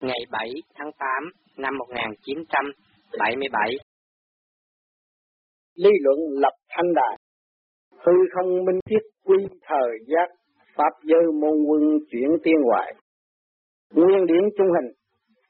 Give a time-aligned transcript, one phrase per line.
[0.00, 1.08] ngày 7 tháng 8
[1.56, 3.70] năm 1977.
[5.74, 7.16] Lý luận lập thanh đài,
[7.90, 10.28] hư không minh thiết quy thời giác,
[10.76, 12.94] pháp giới môn quân chuyển tiên hoài.
[13.94, 14.92] Nguyên điển trung hình,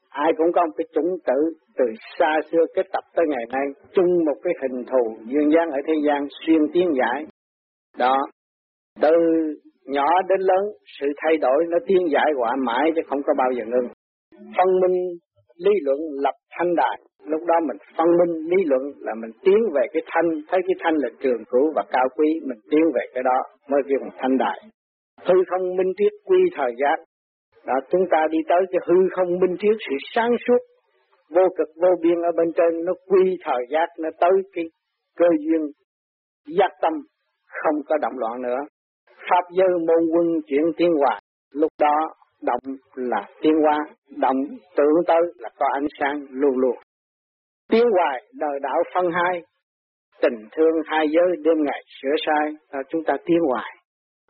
[0.09, 1.85] ai cũng có một cái chủng tử từ
[2.19, 5.79] xa xưa kết tập tới ngày nay, chung một cái hình thù dương gian ở
[5.87, 7.25] thế gian xuyên tiến giải.
[7.97, 8.17] Đó,
[9.01, 9.11] từ
[9.85, 10.63] nhỏ đến lớn,
[10.99, 13.89] sự thay đổi nó tiến giải quả mãi chứ không có bao giờ ngưng.
[14.57, 14.97] Phân minh
[15.65, 19.59] lý luận lập thanh đại lúc đó mình phân minh lý luận là mình tiến
[19.75, 23.01] về cái thanh, thấy cái thanh là trường cửu và cao quý, mình tiến về
[23.13, 23.37] cái đó
[23.69, 24.59] mới kêu bằng thanh đại
[25.25, 26.97] Hư không minh triết quy thời giác,
[27.65, 30.61] đó, chúng ta đi tới cái hư không minh triết sự sáng suốt
[31.29, 34.65] vô cực vô biên ở bên trên nó quy thời giác nó tới cái
[35.17, 35.61] cơ duyên
[36.57, 36.93] giác tâm
[37.63, 38.59] không có động loạn nữa.
[39.29, 41.19] Pháp giới môn quân chuyển tiến hòa
[41.51, 43.77] lúc đó động là tiến hóa,
[44.17, 44.37] động
[44.77, 46.77] tưởng tới là có ánh sáng luôn luôn.
[47.69, 49.41] Tiến hoài, đời đạo phân hai,
[50.21, 53.71] tình thương hai giới đêm ngày sửa sai là chúng ta tiến hoài.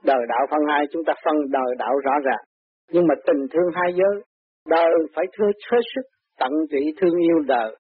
[0.03, 2.43] Đời đạo phân hai, chúng ta phân đời đạo rõ ràng.
[2.91, 4.23] Nhưng mà tình thương hai giới,
[4.69, 6.01] đời phải thưa hết sức,
[6.39, 7.75] tận tụy thương yêu đời.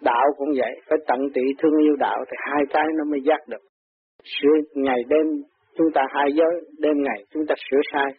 [0.00, 3.48] Đạo cũng vậy, phải tận tụy thương yêu đạo thì hai cái nó mới giác
[3.48, 3.62] được.
[4.24, 5.26] Sửa ngày đêm,
[5.76, 8.12] chúng ta hai giới, đêm ngày chúng ta sửa sai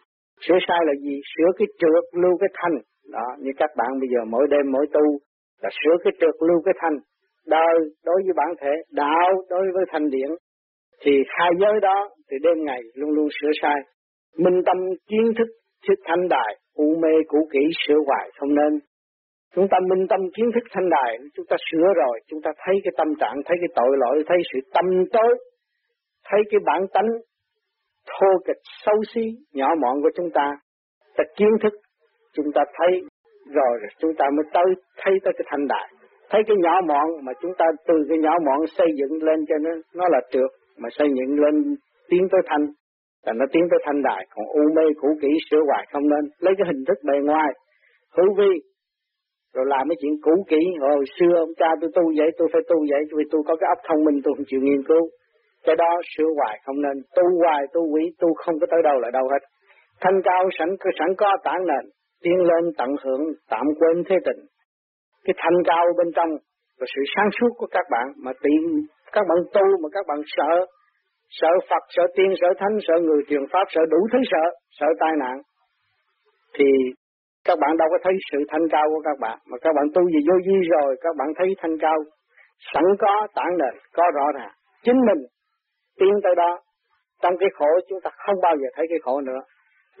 [0.46, 1.20] sửa sai là gì?
[1.32, 2.76] Sửa cái trượt lưu cái thanh.
[3.12, 5.04] Đó như các bạn bây giờ mỗi đêm mỗi tu
[5.62, 6.96] là sửa cái trượt lưu cái thanh.
[7.46, 10.30] Đời đối với bản thể đạo đối với thanh điển.
[11.02, 13.78] Thì hai giới đó thì đêm ngày luôn luôn sửa sai.
[14.38, 14.76] Minh tâm
[15.08, 15.48] kiến thức
[15.88, 18.78] thức thanh đài u mê cũ kỹ sửa hoài không nên.
[19.54, 22.74] Chúng ta minh tâm kiến thức thanh đài, chúng ta sửa rồi, chúng ta thấy
[22.84, 25.38] cái tâm trạng, thấy cái tội lỗi, thấy sự tâm tối,
[26.24, 27.08] thấy cái bản tánh
[28.10, 30.56] thô kịch sâu xí, nhỏ mọn của chúng ta,
[31.16, 31.72] ta kiến thức,
[32.34, 33.02] chúng ta thấy
[33.54, 34.64] rồi chúng ta mới tới
[35.02, 35.88] thấy tới cái thanh đại.
[36.30, 39.54] Thấy cái nhỏ mọn mà chúng ta từ cái nhỏ mọn xây dựng lên cho
[39.60, 41.76] nó, nó là trượt, mà xây dựng lên
[42.08, 42.66] tiến tới thanh,
[43.26, 44.26] là nó tiến tới thanh đại.
[44.34, 47.52] Còn u mê cũ kỹ sửa hoài không nên, lấy cái hình thức bề ngoài,
[48.16, 48.52] hữu vi
[49.54, 50.62] rồi làm mấy chuyện cũ kỹ.
[50.80, 53.68] Hồi xưa ông cha tôi tu vậy tôi phải tu vậy vì tôi có cái
[53.74, 55.08] óc thông minh tôi không chịu nghiên cứu
[55.66, 56.96] cái đó sửa hoài không nên.
[57.16, 59.42] Tu hoài tu quý tu không có tới đâu là đâu hết.
[60.00, 60.68] Thanh cao sẵn
[60.98, 61.84] sẵn có tản nền
[62.22, 64.40] tiến lên tận hưởng tạm quên thế tình.
[65.24, 66.30] Cái thanh cao bên trong
[66.80, 68.60] và sự sáng suốt của các bạn mà tiện
[69.12, 70.66] các bạn tu mà các bạn sợ.
[71.30, 74.44] Sợ Phật sợ tiên sợ thánh sợ người truyền pháp sợ đủ thứ sợ
[74.80, 75.36] sợ tai nạn.
[76.58, 76.64] Thì
[77.44, 80.02] các bạn đâu có thấy sự thanh cao của các bạn, mà các bạn tu
[80.04, 81.98] gì vô vi rồi, các bạn thấy thanh cao,
[82.74, 84.52] sẵn có tản nền, có rõ ràng.
[84.84, 85.20] Chính mình
[85.98, 86.60] tiến tới đó,
[87.22, 89.40] trong cái khổ chúng ta không bao giờ thấy cái khổ nữa.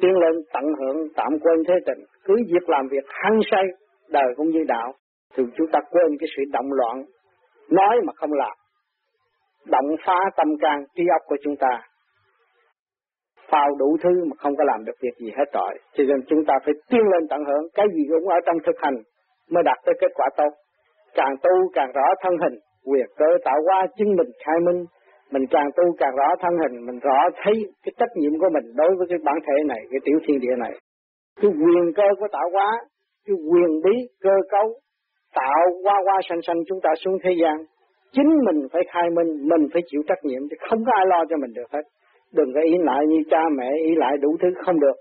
[0.00, 3.64] Tiến lên tận hưởng, tạm quên thế tình, cứ việc làm việc hăng say,
[4.08, 4.92] đời cũng như đạo,
[5.34, 7.04] thì chúng ta quên cái sự động loạn,
[7.70, 8.56] nói mà không làm,
[9.66, 11.82] động phá tâm can trí óc của chúng ta.
[13.50, 15.78] Phao đủ thứ mà không có làm được việc gì hết rồi.
[15.92, 18.76] Cho nên chúng ta phải tiến lên tận hưởng, cái gì cũng ở trong thực
[18.82, 18.94] hành
[19.50, 20.50] mới đạt tới kết quả tốt.
[21.14, 24.84] Càng tu càng rõ thân hình, quyền cơ tạo hóa chứng mình khai minh,
[25.32, 27.54] mình càng tu càng rõ thân hình, mình rõ thấy
[27.84, 30.56] cái trách nhiệm của mình đối với cái bản thể này, cái tiểu thiên địa
[30.58, 30.72] này.
[31.40, 32.70] Cái quyền cơ của tạo hóa,
[33.26, 34.66] cái quyền bí, cơ cấu,
[35.34, 37.56] tạo qua qua sanh sanh chúng ta xuống thế gian.
[38.12, 41.24] Chính mình phải khai minh, mình phải chịu trách nhiệm, chứ không có ai lo
[41.28, 41.82] cho mình được hết
[42.32, 44.96] đừng có ý lại như cha mẹ ý lại đủ thứ không được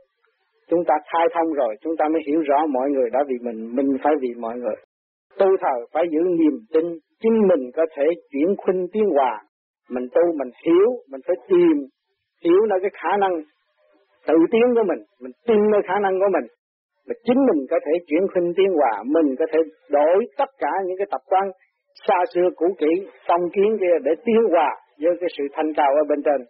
[0.70, 3.76] chúng ta khai thông rồi chúng ta mới hiểu rõ mọi người đã vì mình
[3.76, 4.76] mình phải vì mọi người
[5.40, 6.86] tu thờ phải giữ niềm tin
[7.22, 9.44] chính mình có thể chuyển khuynh tiến hòa
[9.96, 11.76] mình tu mình hiểu mình phải tìm
[12.44, 13.34] hiểu nơi cái khả năng
[14.28, 16.48] tự tiến của mình mình tin nơi khả năng của mình
[17.08, 19.60] mà chính mình có thể chuyển khinh tiến hòa mình có thể
[19.90, 21.52] đổi tất cả những cái tập quán
[22.08, 24.70] xa xưa cũ kỹ phong kiến kia để tiến hòa
[25.02, 26.42] với cái sự thanh cao ở bên trên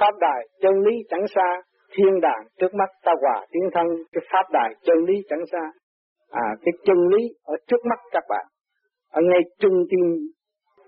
[0.00, 1.62] Pháp đài chân lý chẳng xa,
[1.96, 5.70] thiên đàng trước mắt ta hòa tiến thân, cái pháp đài chân lý chẳng xa.
[6.30, 8.46] À, cái chân lý ở trước mắt các bạn,
[9.10, 10.00] ở ngay trung tim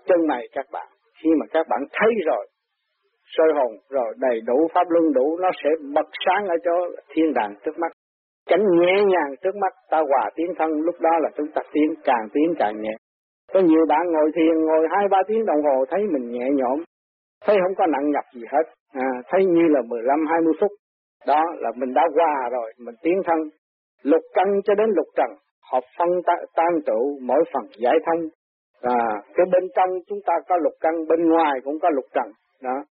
[0.07, 0.87] chân mày các bạn.
[1.23, 2.47] Khi mà các bạn thấy rồi,
[3.37, 6.75] soi hồn rồi đầy đủ pháp luân đủ, nó sẽ bật sáng ở chỗ
[7.13, 7.91] thiên đàng trước mắt.
[8.49, 11.93] tránh nhẹ nhàng trước mắt ta hòa tiến thân, lúc đó là chúng ta tiến
[12.03, 12.95] càng tiến càng nhẹ.
[13.53, 16.83] Có nhiều bạn ngồi thiền ngồi hai ba tiếng đồng hồ thấy mình nhẹ nhõm,
[17.45, 18.63] thấy không có nặng nhọc gì hết.
[18.93, 20.71] À, thấy như là 15 20 phút.
[21.27, 23.37] Đó là mình đã qua rồi mình tiến thân.
[24.03, 25.29] Lục căn cho đến lục trần
[25.71, 26.09] hợp phân
[26.55, 28.19] tan tụ mỗi phần giải thông
[28.81, 28.99] à,
[29.35, 32.27] cái bên trong chúng ta có lục căn bên ngoài cũng có lục trần.
[32.63, 32.83] Đó.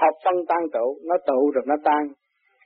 [0.00, 2.02] Hợp phân tan tụ nó tụ rồi nó tan.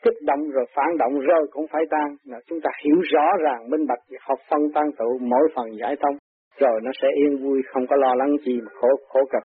[0.04, 2.16] Kích động rồi phản động rồi cũng phải tan.
[2.24, 5.96] Là chúng ta hiểu rõ ràng minh bạch học phân tan tụ mỗi phần giải
[6.02, 6.16] thông.
[6.58, 9.42] Rồi nó sẽ yên vui không có lo lắng gì mà khổ khổ cực.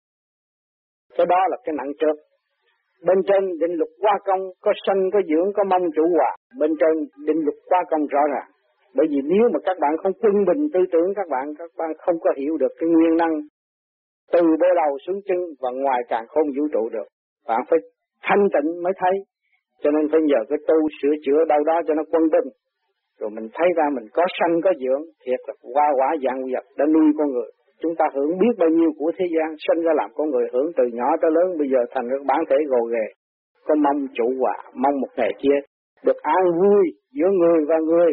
[1.17, 2.15] Cái đó là cái nặng trước.
[3.05, 6.35] Bên trên định luật qua công có sanh có dưỡng có mong chủ hòa.
[6.59, 8.52] Bên trên định luật qua công rõ ràng
[8.95, 11.91] bởi vì nếu mà các bạn không quân bình tư tưởng, các bạn các bạn
[11.97, 13.33] không có hiểu được cái nguyên năng
[14.33, 17.07] từ bơ đầu xuống chân và ngoài càng không vũ trụ được.
[17.47, 17.79] Bạn phải
[18.23, 19.15] thanh tịnh mới thấy.
[19.81, 22.49] Cho nên phải nhờ cái tu sửa chữa đâu đó cho nó quân bình.
[23.19, 26.65] Rồi mình thấy ra mình có sanh, có dưỡng, thiệt là qua quả dạng vật
[26.77, 27.51] đã nuôi con người.
[27.81, 30.71] Chúng ta hưởng biết bao nhiêu của thế gian sinh ra làm con người hưởng
[30.77, 33.05] từ nhỏ tới lớn, bây giờ thành ra bản thể gồ ghề.
[33.65, 35.57] Có mong chủ quả mong một ngày kia
[36.05, 38.11] được an vui giữa người và người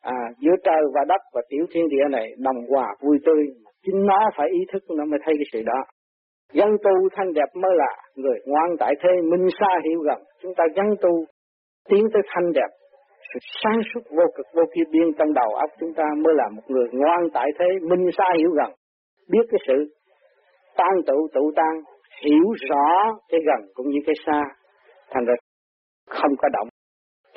[0.00, 3.44] à, giữa trời và đất và tiểu thiên địa này đồng hòa vui tươi
[3.86, 5.80] chính nó phải ý thức nó mới thấy cái sự đó.
[6.52, 10.54] Dân tu thanh đẹp mới là người ngoan tại thế minh xa hiểu gần chúng
[10.54, 11.24] ta dân tu
[11.88, 12.70] tiến tới thanh đẹp
[13.32, 16.48] sự sáng suốt vô cực vô kia biên trong đầu óc chúng ta mới là
[16.48, 18.72] một người ngoan tại thế minh xa hiểu gần
[19.30, 19.94] biết cái sự
[20.76, 21.74] tan tụ tụ tan
[22.24, 24.42] hiểu rõ cái gần cũng như cái xa
[25.10, 25.34] thành ra
[26.08, 26.68] không có động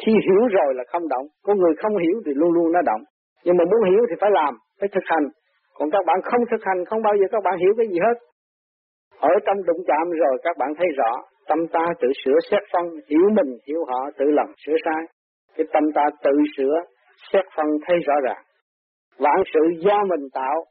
[0.05, 1.25] khi hiểu rồi là không động.
[1.45, 3.01] Có người không hiểu thì luôn luôn nó động.
[3.44, 5.25] Nhưng mà muốn hiểu thì phải làm, phải thực hành.
[5.77, 8.17] Còn các bạn không thực hành, không bao giờ các bạn hiểu cái gì hết.
[9.19, 11.11] Ở trong đụng chạm rồi các bạn thấy rõ,
[11.47, 15.03] tâm ta tự sửa xét phân, hiểu mình, hiểu họ, tự lầm sửa sai.
[15.57, 16.75] Cái tâm ta tự sửa
[17.33, 18.44] xét phân thấy rõ ràng.
[19.19, 20.65] Vạn sự do mình tạo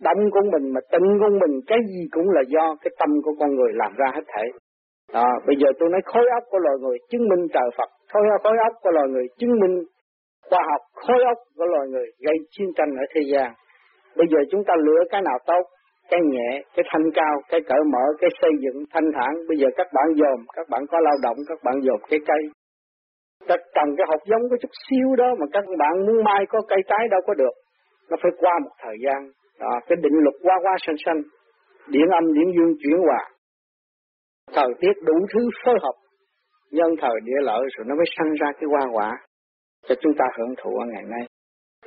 [0.00, 3.32] động của mình mà tịnh của mình, cái gì cũng là do cái tâm của
[3.40, 4.48] con người làm ra hết thảy
[5.12, 7.90] à, bây giờ tôi nói khối óc của loài người chứng minh trời Phật.
[8.12, 9.84] Khối khối óc của loài người chứng minh
[10.50, 13.52] khoa học khối óc của loài người gây chiến tranh ở thế gian.
[14.16, 15.64] Bây giờ chúng ta lựa cái nào tốt
[16.10, 19.32] cái nhẹ cái thanh cao cái cởi mở cái xây dựng thanh thản.
[19.48, 22.42] Bây giờ các bạn dòm các bạn có lao động các bạn dòm cái cây.
[23.48, 26.60] Các trồng cái hột giống có chút xíu đó mà các bạn muốn mai có
[26.68, 27.54] cây trái đâu có được.
[28.10, 29.30] Nó phải qua một thời gian.
[29.60, 31.20] Đó cái định luật qua qua sanh sanh
[31.88, 33.22] điện âm điện dương chuyển hòa
[34.54, 35.96] thời tiết đủ thứ phối hợp,
[36.70, 39.10] nhân thời địa lợi, rồi nó mới sanh ra cái hoa quả
[39.88, 41.26] cho chúng ta hưởng thụ ở ngày nay.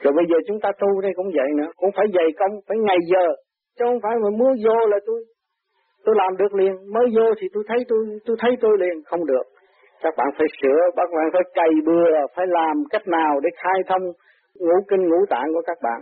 [0.02, 2.78] Rồi bây giờ chúng ta tu đây cũng vậy nữa, cũng phải dày công, phải
[2.78, 3.26] ngày giờ,
[3.78, 5.20] chứ không phải mà muốn vô là tôi
[6.06, 6.74] tôi làm được liền.
[6.94, 9.46] Mới vô thì tôi thấy tôi tôi thấy tôi liền, không được.
[10.02, 13.80] Các bạn phải sửa, các bạn phải cày bừa, phải làm cách nào để khai
[13.88, 14.04] thông
[14.60, 16.02] ngũ kinh, ngũ tạng của các bạn.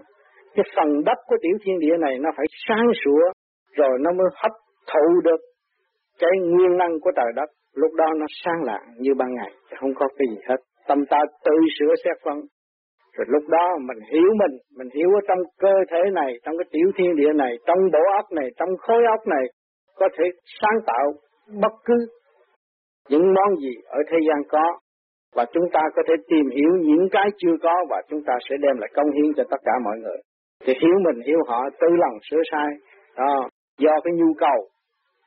[0.55, 3.23] Cái phần đất của tiểu thiên địa này nó phải sáng sủa,
[3.75, 4.51] rồi nó mới hấp
[4.93, 5.41] thụ được
[6.19, 9.93] cái nguyên năng của trời đất, lúc đó nó sáng lạng như ban ngày, không
[9.95, 10.55] có cái gì hết.
[10.87, 12.37] Tâm ta tự sửa xét phân.
[13.17, 16.65] Rồi lúc đó mình hiểu mình mình hiểu ở trong cơ thể này, trong cái
[16.71, 19.45] tiểu thiên địa này, trong bộ óc này, trong khối óc này,
[19.95, 20.25] có thể
[20.61, 21.13] sáng tạo
[21.61, 21.95] bất cứ
[23.09, 24.79] những món gì ở thế gian có.
[25.35, 28.55] Và chúng ta có thể tìm hiểu những cái chưa có và chúng ta sẽ
[28.61, 30.17] đem lại công hiến cho tất cả mọi người.
[30.65, 32.67] Thì hiểu mình, hiểu họ, tự lòng sửa sai.
[33.17, 33.49] Đó,
[33.79, 34.67] do cái nhu cầu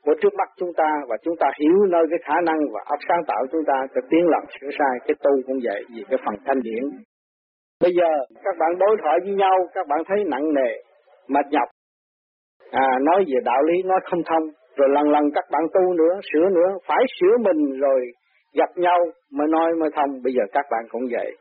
[0.04, 2.98] của trước mắt chúng ta và chúng ta hiểu nơi cái khả năng và óc
[3.08, 4.94] sáng tạo chúng ta sẽ tiến lòng sửa sai.
[5.06, 6.82] Cái tu cũng vậy, vì cái phần thanh điển.
[7.80, 8.10] Bây giờ
[8.44, 10.70] các bạn đối thoại với nhau, các bạn thấy nặng nề,
[11.28, 11.68] mệt nhọc.
[12.70, 14.44] À nói về đạo lý nói không thông.
[14.76, 18.00] Rồi lần lần các bạn tu nữa, sửa nữa, phải sửa mình rồi
[18.54, 18.98] gặp nhau
[19.32, 20.22] mới nói mới thông.
[20.24, 21.36] Bây giờ các bạn cũng vậy.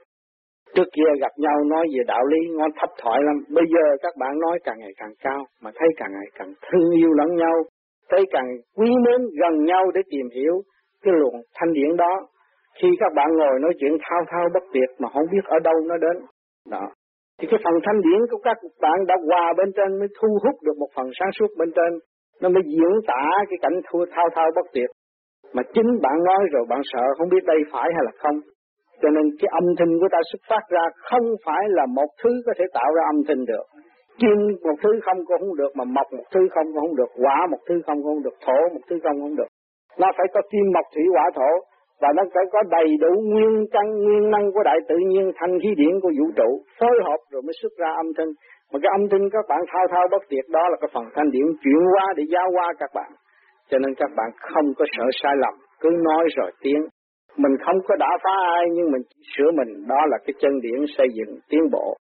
[0.75, 3.35] Trước kia gặp nhau nói về đạo lý ngon thấp thoại lắm.
[3.49, 6.91] Bây giờ các bạn nói càng ngày càng cao, mà thấy càng ngày càng thương
[6.97, 7.55] yêu lẫn nhau
[8.09, 8.47] thấy càng
[8.77, 10.55] quý mến gần nhau để tìm hiểu
[11.03, 12.13] cái luồng thanh điển đó.
[12.81, 15.75] Khi các bạn ngồi nói chuyện thao thao bất tuyệt mà không biết ở đâu
[15.87, 16.17] nó đến.
[16.69, 16.85] Đó.
[17.39, 20.55] Thì cái phần thanh điển của các bạn đã hòa bên trên mới thu hút
[20.65, 21.91] được một phần sáng suốt bên trên.
[22.41, 24.89] Nó mới diễn tả cái cảnh thua thao thao bất tuyệt.
[25.53, 28.39] Mà chính bạn nói rồi bạn sợ không biết đây phải hay là không.
[29.01, 32.29] Cho nên cái âm thanh của ta xuất phát ra không phải là một thứ
[32.45, 33.65] có thể tạo ra âm thanh được
[34.21, 37.11] kim một thứ không cũng không được, mà mộc một thứ không cũng không được
[37.21, 39.49] hỏa một thứ không cũng không được, thổ một thứ không cũng không được.
[40.01, 41.51] Nó phải có kim, mộc, thủy hỏa thổ,
[42.01, 45.59] và nó phải có đầy đủ nguyên căn, nguyên năng của đại tự nhiên, thanh
[45.61, 46.49] khí điển của vũ trụ
[46.79, 48.31] phối hợp rồi mới xuất ra âm thanh.
[48.71, 51.29] Mà cái âm thanh các bạn thao thao bất tuyệt, đó là cái phần thanh
[51.31, 53.11] điển chuyển qua để giao qua các bạn.
[53.69, 56.83] Cho nên các bạn không có sợ sai lầm, cứ nói rồi tiếng.
[57.37, 59.01] Mình không có đả phá ai, nhưng mình
[59.37, 61.95] sửa mình, đó là cái chân điển xây dựng, tiến bộ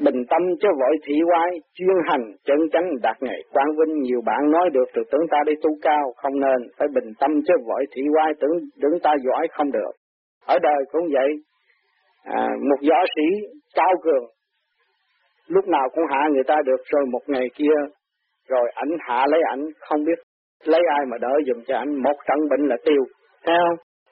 [0.00, 4.20] bình tâm cho vội thị quái chuyên hành chân chánh đạt ngày quang vinh nhiều
[4.26, 6.68] bạn nói được từ tưởng ta đi tu cao không nên.
[6.78, 9.92] Phải bình tâm cho vội thị quái tưởng tưởng ta giỏi không được.
[10.46, 11.28] Ở đời cũng vậy.
[12.24, 14.24] À, một võ sĩ cao cường
[15.48, 17.76] lúc nào cũng hạ người ta được rồi một ngày kia
[18.48, 20.18] rồi ảnh hạ lấy ảnh không biết
[20.64, 22.02] lấy ai mà đỡ dùm cho ảnh.
[22.02, 23.02] Một trận bệnh là tiêu.
[23.46, 23.64] Theo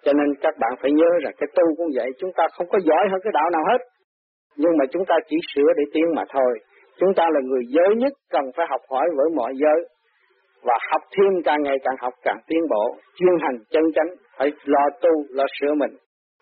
[0.04, 2.78] Cho nên các bạn phải nhớ rằng cái tu cũng vậy, chúng ta không có
[2.85, 3.78] giỏi hơn cái đạo nào hết.
[4.60, 6.52] Nhưng mà chúng ta chỉ sửa để tiến mà thôi.
[7.00, 9.80] Chúng ta là người giới nhất cần phải học hỏi với mọi giới.
[10.62, 14.48] Và học thêm càng ngày càng học càng tiến bộ, chuyên hành chân chánh, phải
[14.64, 15.90] lo tu, lo sửa mình,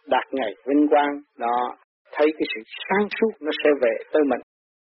[0.07, 1.77] đạt ngày vinh quang, đó,
[2.13, 4.41] thấy cái sự sáng suốt nó sẽ về tới mình.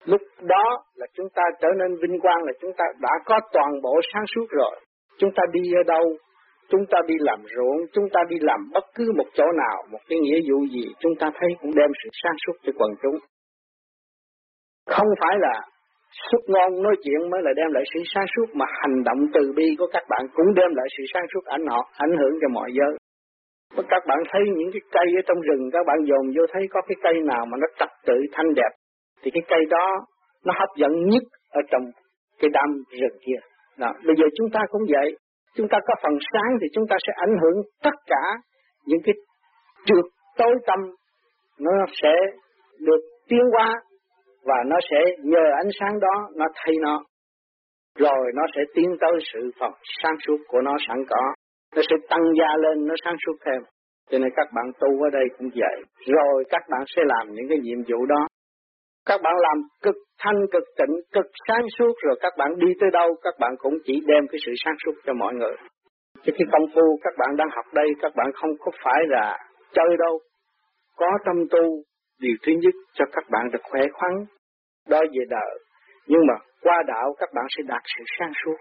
[0.05, 0.63] Lúc đó
[0.95, 4.23] là chúng ta trở nên vinh quang là chúng ta đã có toàn bộ sáng
[4.35, 4.75] suốt rồi.
[5.17, 6.03] Chúng ta đi ở đâu,
[6.69, 9.99] chúng ta đi làm ruộng, chúng ta đi làm bất cứ một chỗ nào, một
[10.09, 13.17] cái nghĩa vụ gì, chúng ta thấy cũng đem sự sáng suốt cho quần chúng.
[14.88, 15.61] Không phải là
[16.31, 19.53] xuất ngon nói chuyện mới là đem lại sự sáng suốt mà hành động từ
[19.55, 22.47] bi của các bạn cũng đem lại sự sáng suốt ảnh họ ảnh hưởng cho
[22.53, 22.93] mọi giới.
[23.89, 26.81] Các bạn thấy những cái cây ở trong rừng các bạn dồn vô thấy có
[26.88, 28.71] cái cây nào mà nó trật tự thanh đẹp
[29.21, 29.88] thì cái cây đó
[30.45, 31.81] nó hấp dẫn nhất ở trong
[32.39, 32.69] cái đám
[33.01, 33.39] rừng kia.
[33.77, 33.93] Đó.
[34.05, 35.17] Bây giờ chúng ta cũng vậy,
[35.56, 38.24] chúng ta có phần sáng thì chúng ta sẽ ảnh hưởng tất cả
[38.86, 39.13] những cái
[39.86, 40.06] trượt
[40.38, 40.79] tối tâm.
[41.60, 42.13] Nó sẽ
[42.79, 43.74] được tiến hóa
[44.46, 47.03] và nó sẽ nhờ ánh sáng đó nó thay nó.
[47.98, 49.72] Rồi nó sẽ tiến tới sự phần
[50.03, 51.34] sáng suốt của nó sẵn có.
[51.75, 53.62] Nó sẽ tăng gia lên, nó sáng suốt thêm.
[54.10, 55.84] Cho nên các bạn tu ở đây cũng vậy.
[56.08, 58.27] Rồi các bạn sẽ làm những cái nhiệm vụ đó
[59.09, 62.89] các bạn làm cực thanh, cực tịnh, cực sáng suốt, rồi các bạn đi tới
[62.93, 65.55] đâu, các bạn cũng chỉ đem cái sự sáng suốt cho mọi người.
[66.23, 69.37] Chứ cái công phu các bạn đang học đây, các bạn không có phải là
[69.73, 70.19] chơi đâu.
[70.97, 71.63] Có tâm tu,
[72.21, 74.13] điều thứ nhất cho các bạn được khỏe khoắn
[74.89, 75.59] đó về đời
[76.11, 78.57] nhưng mà qua đạo các bạn sẽ đạt sự sáng suốt.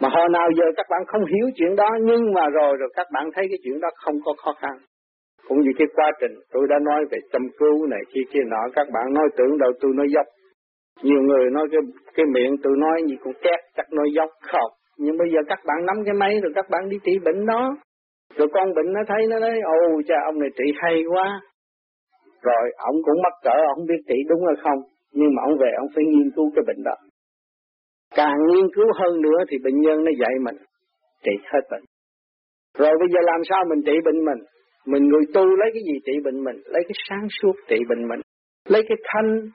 [0.00, 3.06] Mà hồi nào giờ các bạn không hiểu chuyện đó, nhưng mà rồi rồi các
[3.12, 4.76] bạn thấy cái chuyện đó không có khó khăn
[5.50, 8.62] cũng như cái quá trình tôi đã nói về chăm cứu này kia kia nọ,
[8.74, 10.26] các bạn nói tưởng đâu tôi nói dốc.
[11.02, 11.80] Nhiều người nói cái
[12.14, 14.70] cái miệng tôi nói gì cũng két, chắc nói dốc không.
[14.98, 17.76] Nhưng bây giờ các bạn nắm cái máy rồi các bạn đi trị bệnh đó.
[18.36, 21.40] Rồi con bệnh nó thấy nó nói ồ cha, ông này trị hay quá.
[22.42, 24.78] Rồi ông cũng mắc cỡ ông biết trị đúng hay không,
[25.12, 26.94] nhưng mà ông về ông phải nghiên cứu cái bệnh đó.
[28.16, 30.56] Càng nghiên cứu hơn nữa thì bệnh nhân nó dạy mình
[31.24, 31.82] trị hết bệnh.
[32.78, 34.38] Rồi bây giờ làm sao mình trị bệnh mình?
[34.86, 38.08] Mình người tu lấy cái gì trị bệnh mình, lấy cái sáng suốt trị bệnh
[38.08, 38.20] mình,
[38.68, 39.48] lấy cái thanh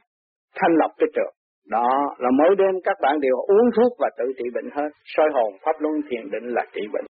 [0.56, 1.34] thanh lọc cái trường.
[1.70, 4.90] Đó là mỗi đêm các bạn đều uống thuốc và tự trị bệnh hết.
[5.04, 7.06] Soi hồn, pháp luân, thiền định là trị bệnh.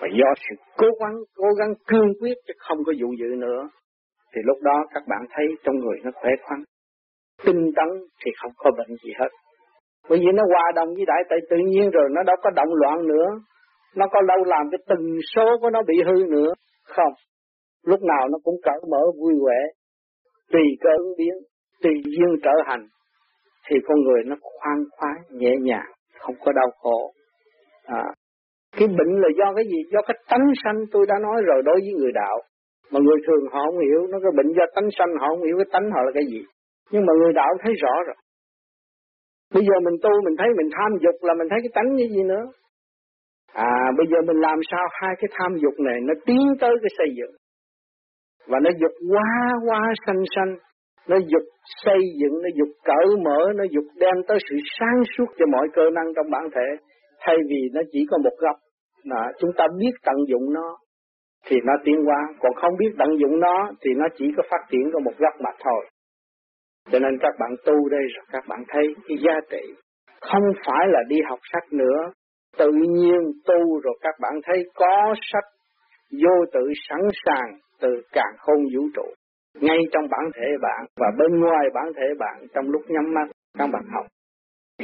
[0.00, 3.68] Và do sự cố gắng cố gắng cương quyết chứ không có dụ dự nữa,
[4.34, 6.60] thì lúc đó các bạn thấy trong người nó khỏe khoắn.
[7.44, 7.88] Tinh tấn
[8.24, 9.28] thì không có bệnh gì hết.
[10.08, 12.74] Bởi vì nó hòa đồng với đại tại tự nhiên rồi, nó đâu có động
[12.74, 13.26] loạn nữa.
[13.96, 16.52] Nó có đâu làm cái từng số của nó bị hư nữa.
[16.84, 17.12] Không
[17.86, 19.60] lúc nào nó cũng cởi mở vui vẻ
[20.52, 21.34] tùy cơ ứng biến
[21.82, 22.86] tùy duyên trở hành
[23.68, 27.12] thì con người nó khoan khoái nhẹ nhàng không có đau khổ.
[27.84, 28.04] À,
[28.78, 29.78] cái bệnh là do cái gì?
[29.92, 32.36] Do cái tánh sanh tôi đã nói rồi đối với người đạo.
[32.90, 35.56] Mà người thường họ không hiểu nó cái bệnh do tánh sanh họ không hiểu
[35.58, 36.40] cái tánh họ là cái gì.
[36.90, 38.16] Nhưng mà người đạo thấy rõ rồi.
[39.54, 42.06] Bây giờ mình tu mình thấy mình tham dục là mình thấy cái tánh như
[42.14, 42.44] gì nữa?
[43.52, 46.90] À bây giờ mình làm sao hai cái tham dục này nó tiến tới cái
[46.98, 47.32] xây dựng?
[48.48, 49.30] Và nó dục quá
[49.68, 50.56] quá sanh sanh.
[51.08, 51.42] Nó dục
[51.84, 55.68] xây dựng, nó dục cởi mở, nó dục đem tới sự sáng suốt cho mọi
[55.72, 56.86] cơ năng trong bản thể.
[57.20, 58.56] Thay vì nó chỉ có một góc
[59.04, 60.76] mà chúng ta biết tận dụng nó,
[61.46, 62.20] thì nó tiến hóa.
[62.40, 65.34] Còn không biết tận dụng nó, thì nó chỉ có phát triển có một góc
[65.40, 65.86] mà thôi.
[66.90, 69.74] Cho nên các bạn tu đây, rồi các bạn thấy cái giá trị.
[70.20, 71.98] Không phải là đi học sách nữa.
[72.58, 75.44] Tự nhiên tu rồi các bạn thấy có sách
[76.22, 79.06] vô tự sẵn sàng từ càng khôn vũ trụ.
[79.60, 83.26] Ngay trong bản thể bạn và bên ngoài bản thể bạn trong lúc nhắm mắt,
[83.58, 84.06] các bạn học.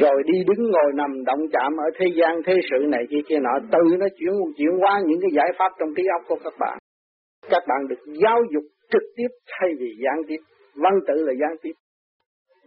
[0.01, 3.39] Rồi đi đứng ngồi nằm động chạm ở thế gian thế sự này kia kia
[3.39, 6.53] nọ từ nó chuyển chuyển qua những cái giải pháp trong trí óc của các
[6.61, 6.79] bạn.
[7.51, 10.41] Các bạn được giáo dục trực tiếp thay vì gián tiếp.
[10.75, 11.73] Văn tự là gián tiếp.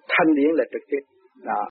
[0.10, 1.03] Thanh điển là trực tiếp.
[1.44, 1.70] Đó.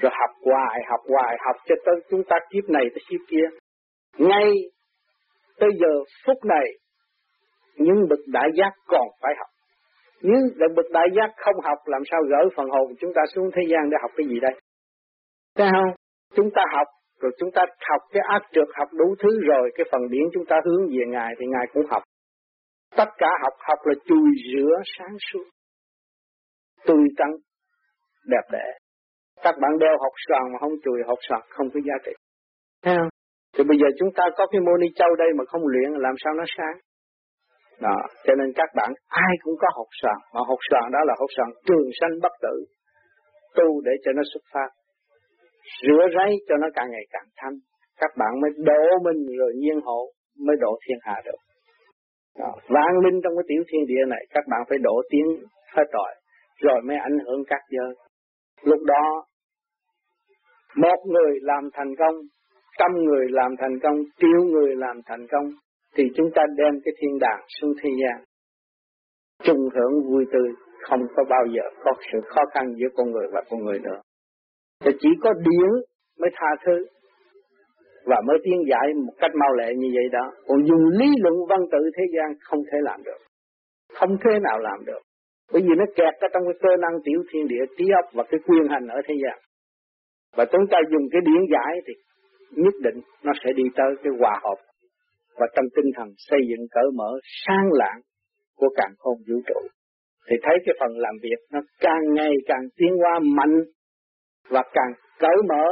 [0.00, 3.46] Rồi học hoài học hoài, học cho tới chúng ta kiếp này tới kiếp kia.
[4.18, 4.52] Ngay
[5.58, 5.92] tới giờ
[6.26, 6.66] phút này
[7.76, 9.48] những bậc đại giác còn phải học.
[10.22, 13.62] Nếu bậc đại giác không học, làm sao gỡ phần hồn chúng ta xuống thế
[13.70, 14.60] gian để học cái gì đây?
[15.56, 15.90] Thấy không?
[16.36, 16.86] Chúng ta học,
[17.20, 20.44] rồi chúng ta học cái ác trượt, học đủ thứ rồi, cái phần điển chúng
[20.44, 22.02] ta hướng về ngài thì ngài cũng học.
[22.96, 25.44] Tất cả học học là chùi rửa sáng suốt.
[26.86, 27.30] Tươi tắn,
[28.26, 28.66] đẹp đẽ.
[29.42, 32.12] Các bạn đeo học sòn mà không chùi học sòn không có giá trị.
[32.82, 33.08] Thấy không?
[33.56, 36.14] Thì bây giờ chúng ta có cái mô ni châu đây mà không luyện, làm
[36.24, 36.76] sao nó sáng?
[37.80, 41.14] Đó cho nên các bạn ai cũng có học sòn mà học sòn đó là
[41.18, 42.64] học sòn trường sanh bất tử
[43.54, 44.68] tu để cho nó xuất phát
[45.82, 47.54] rửa ráy cho nó càng ngày càng thanh
[48.00, 50.00] các bạn mới đổ mình rồi nhiên hộ
[50.46, 51.38] mới độ thiên hạ được
[52.38, 52.52] Đó.
[52.68, 55.26] Vang linh trong cái tiểu thiên địa này các bạn phải đổ tiếng
[55.76, 56.12] hết rồi,
[56.60, 57.94] rồi mới ảnh hưởng các giới.
[58.62, 59.26] Lúc đó
[60.76, 62.14] một người làm thành công,
[62.78, 65.44] trăm người làm thành công, triệu người làm thành công,
[65.94, 68.24] thì chúng ta đem cái thiên đàng xuống thế gian.
[69.42, 70.48] chung hưởng vui tươi,
[70.80, 74.00] không có bao giờ có sự khó khăn giữa con người và con người nữa.
[74.84, 75.70] Thì chỉ có điển
[76.20, 76.86] mới tha thứ
[78.04, 80.32] và mới tiến giải một cách mau lẹ như vậy đó.
[80.46, 83.20] Còn dùng lý luận văn tự thế gian không thể làm được.
[83.94, 85.02] Không thể nào làm được.
[85.52, 88.24] Bởi vì nó kẹt ở trong cái cơ năng tiểu thiên địa trí óc và
[88.30, 89.38] cái quyền hành ở thế gian.
[90.36, 91.94] Và chúng ta dùng cái điển giải thì
[92.62, 94.58] nhất định nó sẽ đi tới cái hòa hợp
[95.38, 97.10] và trong tinh thần xây dựng cởi mở
[97.46, 98.00] sang lạng
[98.56, 99.60] của càng khôn vũ trụ,
[100.30, 103.56] thì thấy cái phần làm việc nó càng ngày càng tiến hóa mạnh
[104.50, 105.64] và càng cởi mở.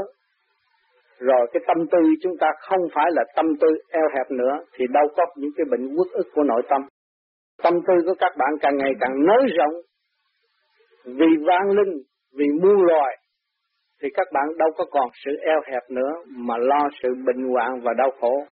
[1.19, 4.85] Rồi cái tâm tư chúng ta không phải là tâm tư eo hẹp nữa, thì
[4.93, 6.81] đâu có những cái bệnh uất ức của nội tâm.
[7.63, 9.75] Tâm tư của các bạn càng ngày càng nới rộng.
[11.05, 12.03] Vì vang linh,
[12.37, 13.17] vì muôn loài,
[14.03, 17.81] thì các bạn đâu có còn sự eo hẹp nữa mà lo sự bệnh hoạn
[17.83, 18.45] và đau khổ.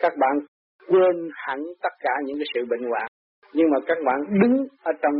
[0.00, 0.38] Các bạn
[0.88, 3.06] quên hẳn tất cả những cái sự bệnh hoạn,
[3.52, 5.14] nhưng mà các bạn đứng ở trong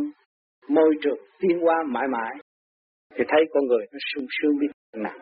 [0.68, 2.34] môi trường tiên hoa mãi mãi,
[3.14, 5.18] thì thấy con người nó sung sướng biết nặng.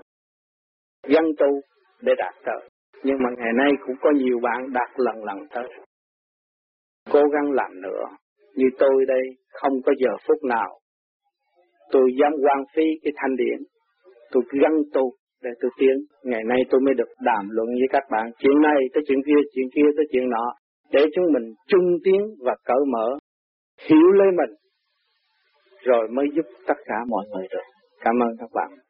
[1.09, 1.61] Dân tu
[2.01, 2.69] để đạt tới,
[3.03, 5.69] nhưng mà ngày nay cũng có nhiều bạn đạt lần lần tới.
[7.11, 8.05] Cố gắng làm nữa,
[8.55, 9.23] như tôi đây
[9.53, 10.81] không có giờ phút nào
[11.95, 13.59] tôi dám quan phí cái thanh điển.
[14.31, 15.13] Tôi gắn tu
[15.45, 15.97] để tôi tiến.
[16.23, 19.41] Ngày nay tôi mới được đàm luận với các bạn chuyện này tới chuyện kia,
[19.55, 20.47] chuyện kia tới chuyện nọ
[20.93, 23.19] để chúng mình chung tiến và cởi mở,
[23.89, 24.51] hiểu lấy mình
[25.85, 27.67] rồi mới giúp tất cả mọi người được.
[28.01, 28.84] Cảm ơn các bạn.